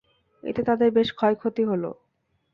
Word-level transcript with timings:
এতে 0.43 0.61
তাঁদের 0.63 0.89
বেশ 0.91 1.09
ক্ষয়ক্ষতি 1.13 1.63
হলো। 1.65 1.89